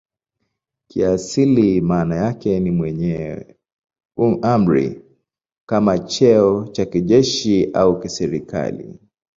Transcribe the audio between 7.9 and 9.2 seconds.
kiserikali.